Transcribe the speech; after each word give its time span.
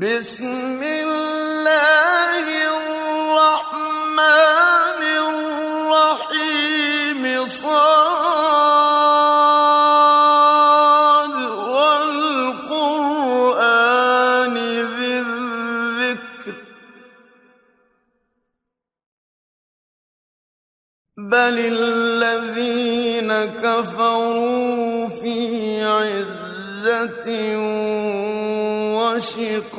بسم 0.00 0.82
الله 0.82 1.99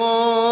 وشقاق 0.02 0.50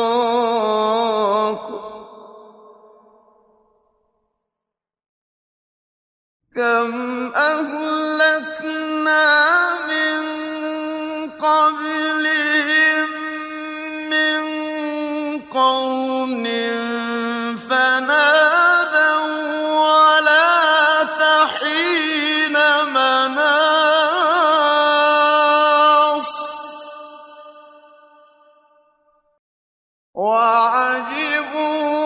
وعجبوا 30.21 32.00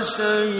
لشيء 0.00 0.59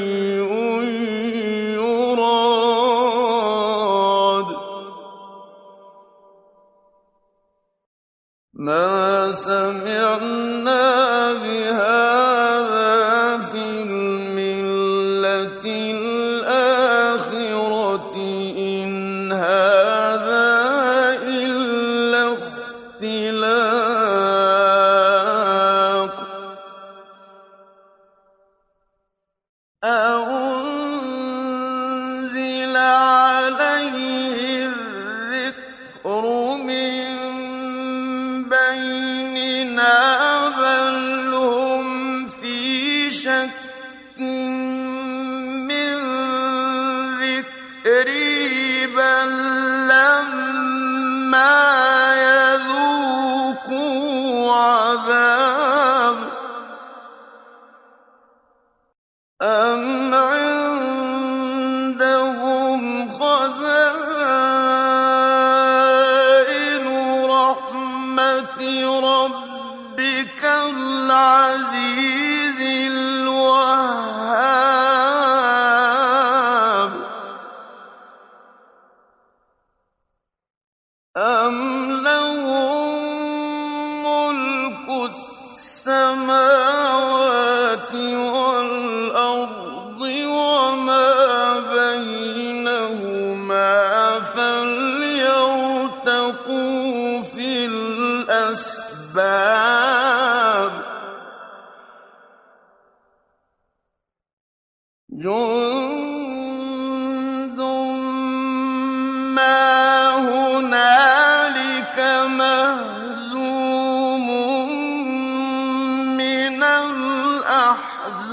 الأحزاب. 116.79 118.31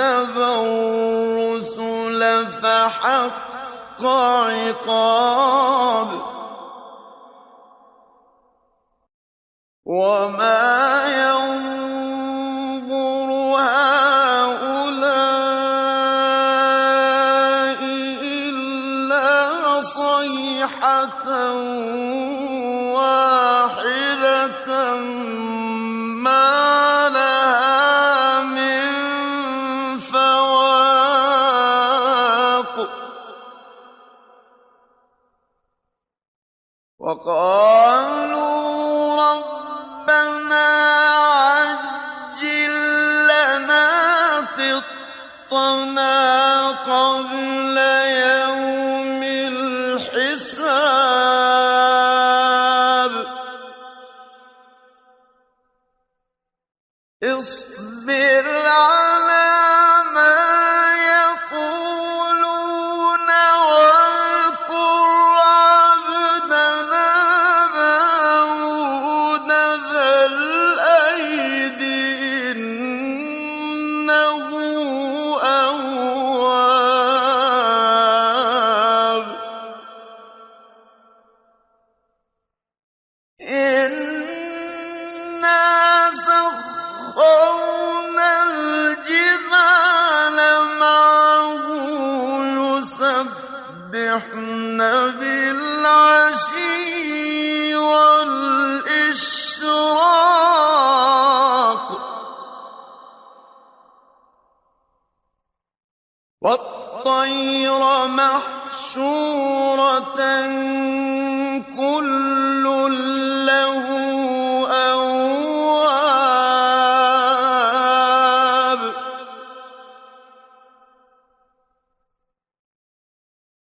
الرسل 0.00 2.20
فحق 2.52 4.04
عقاب. 4.04 6.08
وما 9.84 10.79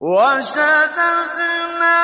وشددنا 0.01 1.95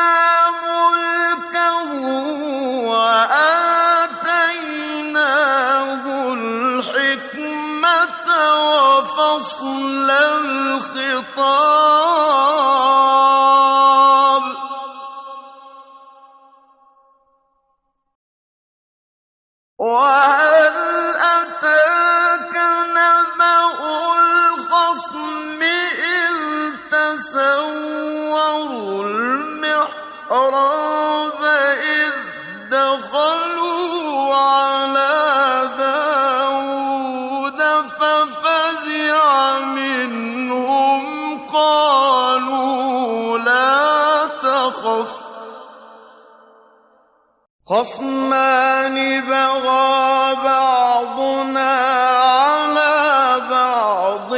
خصمان 47.68 49.22
بغى 49.22 50.36
بعضنا 50.44 51.72
على 52.14 53.42
بعض 53.50 54.30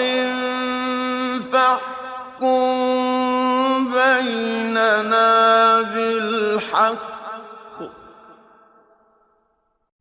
فاحكم 1.51 2.71
بيننا 3.91 5.31
بالحق. 5.81 7.07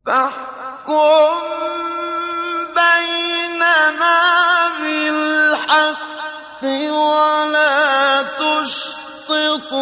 فاحكم 0.05 1.31
بيننا 2.79 4.19
بالحق 4.79 6.63
ولا 6.63 8.23
تشطط 8.23 9.73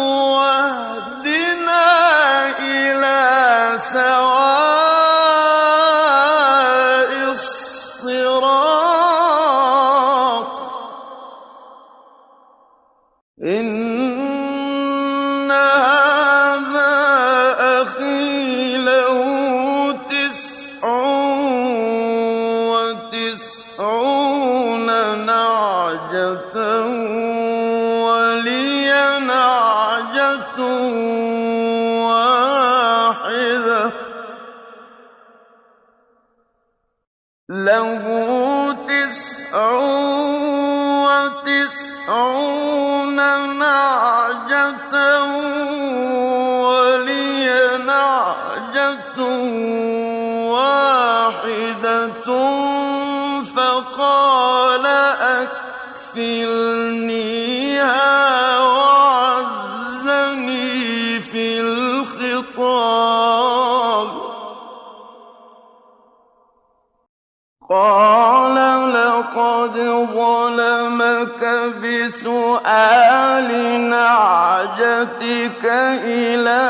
يأتونك 71.16 71.74
بسؤال 71.82 73.48
نعجتك 73.90 75.64
إلى 76.04 76.62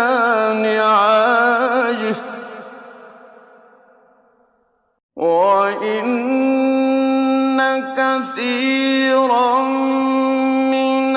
نعاجه. 0.62 2.16
وإن 5.16 6.36
كثيرا 7.96 9.62
من 10.70 11.16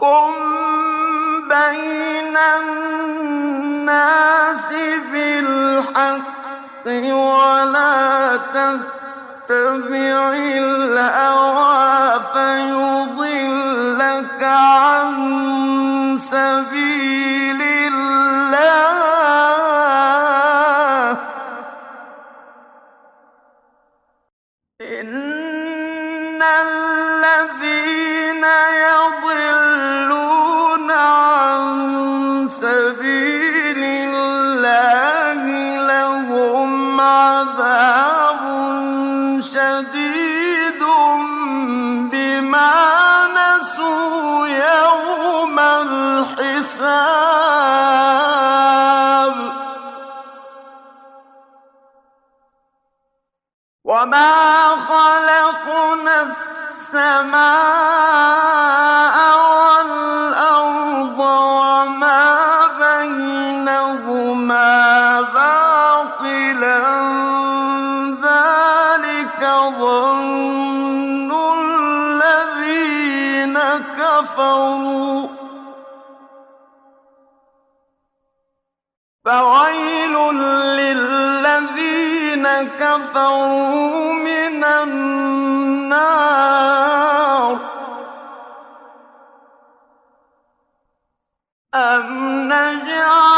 فاحكم 0.00 0.32
بين 1.48 2.36
الناس 3.16 3.92
بالحق 5.12 6.40
ولا 7.12 8.36
تتبع 8.54 10.32
الهوى 10.32 12.20
فيضلك 12.32 13.62
عن 14.42 15.10
سبيل 16.18 17.29
يظن 69.80 71.30
الذين 71.58 73.56
كفروا. 73.98 75.28
فويل 79.24 80.14
للذين 80.80 82.46
كفروا 82.80 84.12
من 84.12 84.64
النار. 84.64 85.00
أم 91.74 92.48
نجعل 92.52 93.29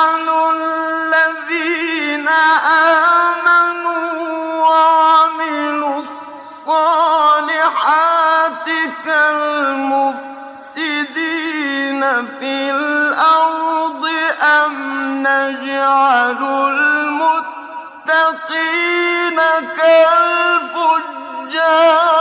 الله 21.73 22.12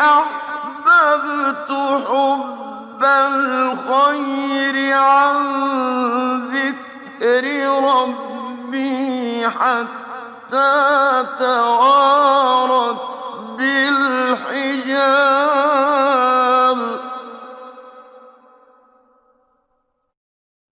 أحببت 0.00 1.70
حب 2.08 3.04
الخير 3.04 4.76
عن 4.94 5.40
ذكر 6.40 7.44
ربي 7.84 9.48
حتى 9.48 11.26
توارت 11.38 13.00
بالحجاب. 13.58 15.10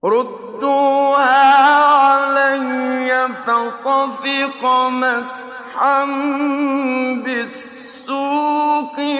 ردوها 0.05 1.75
علي 1.85 3.27
فطفق 3.45 4.63
مسحا 4.89 6.05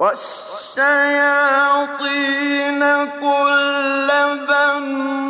والشياطين 0.00 0.80
كل 3.20 4.08
بنا 4.48 5.29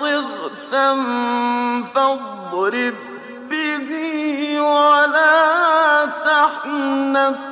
ضغثا 0.00 0.88
فاضرب 1.94 2.94
به 3.50 3.88
ولا 4.60 6.06
تحنث 6.24 7.45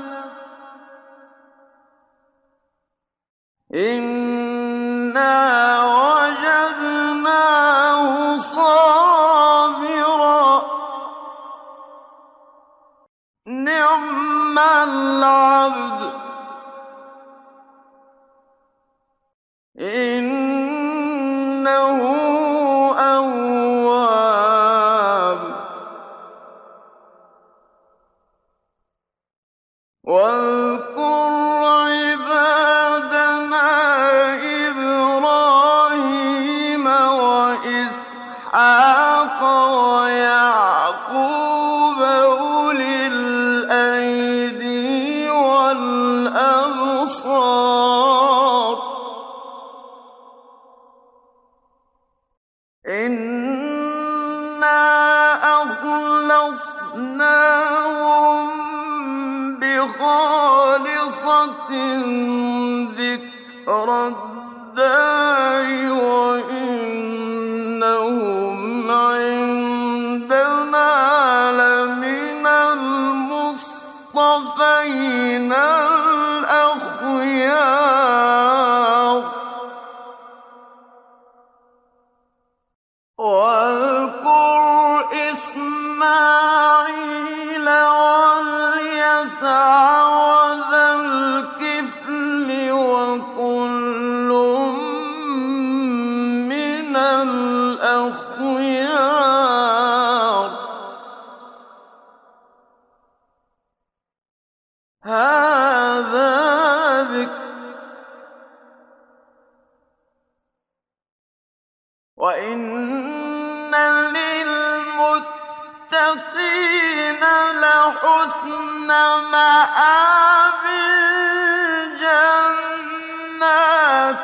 مآب 119.32 120.64
الدكتور 120.64 121.14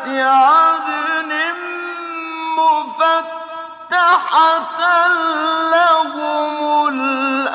عدن 0.08 1.32
مفتحة 2.58 3.98
لهم 5.70 6.88
الأبواب. 6.88 7.50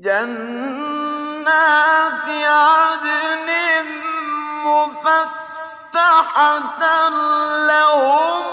جنات 0.00 1.48
عدن 2.44 3.48
مفتحة 4.66 6.02
لهم 7.66 8.43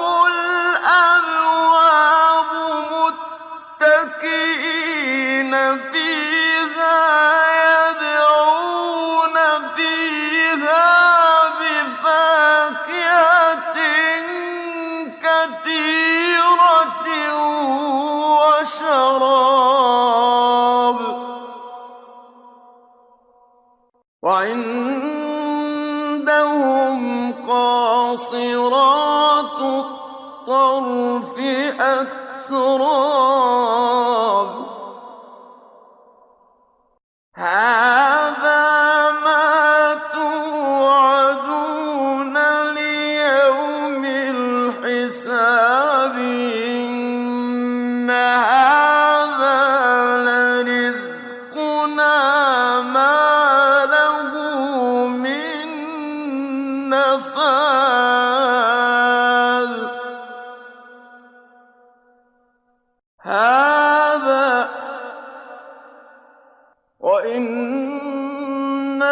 إِنَّ 67.71 69.03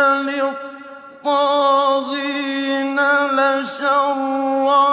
لِلطَّاغِينَ 1.25 1.79
لَشَرَّ 3.39 4.88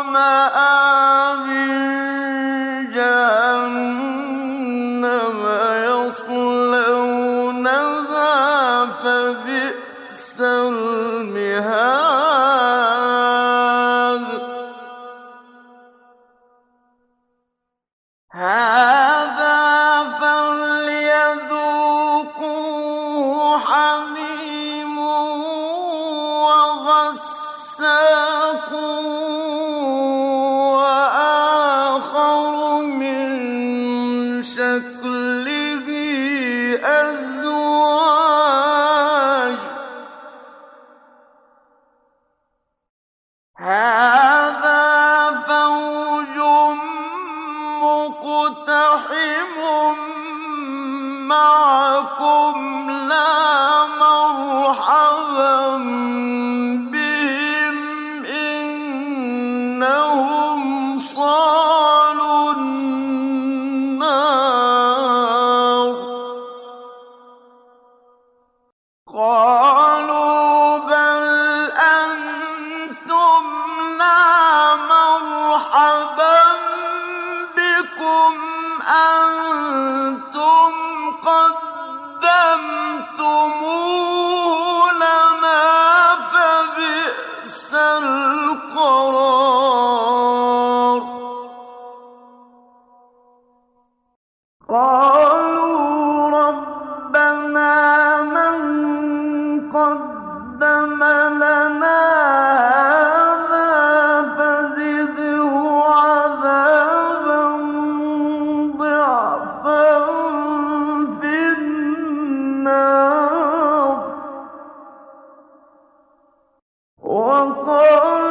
وقال 117.17 118.26